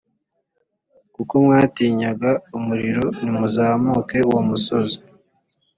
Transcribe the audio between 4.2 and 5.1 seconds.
uwo musozi.